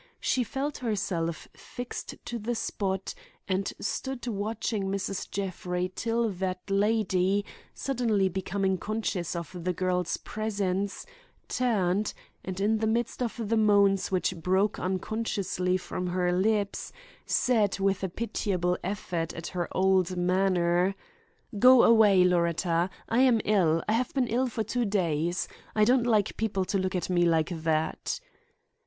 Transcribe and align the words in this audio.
She 0.19 0.43
felt 0.43 0.79
herself 0.79 1.47
fixed 1.55 2.15
to 2.25 2.39
the 2.39 2.55
spot 2.55 3.13
and 3.47 3.71
stood 3.79 4.25
watching 4.25 4.85
Mrs. 4.85 5.29
Jeffrey 5.29 5.91
till 5.95 6.29
that 6.29 6.57
lady, 6.71 7.45
suddenly 7.75 8.27
becoming 8.27 8.79
conscious 8.79 9.35
of 9.35 9.63
the 9.63 9.73
girl's 9.73 10.17
presence, 10.17 11.05
turned, 11.47 12.15
and 12.43 12.59
in 12.59 12.79
the 12.79 12.87
midst 12.87 13.21
of 13.21 13.47
the 13.47 13.55
moans 13.57 14.09
which 14.09 14.35
broke 14.37 14.79
unconsciously 14.79 15.77
from 15.77 16.07
her 16.07 16.31
lips, 16.31 16.91
said 17.27 17.77
with 17.77 18.03
a 18.03 18.09
pitiable 18.09 18.79
effort 18.83 19.35
at 19.35 19.49
her 19.49 19.67
old 19.71 20.17
manner: 20.17 20.95
"Go 21.59 21.83
away, 21.83 22.23
Loretta; 22.23 22.89
I 23.07 23.19
am 23.19 23.39
ill; 23.45 23.83
have 23.87 24.15
been 24.15 24.27
ill 24.29 24.47
for 24.47 24.63
two 24.63 24.83
days. 24.83 25.47
I 25.75 25.85
don't 25.85 26.07
like 26.07 26.37
people 26.37 26.65
to 26.65 26.79
look 26.79 26.95
at 26.95 27.07
me 27.07 27.23
like 27.23 27.49
that!" 27.51 28.19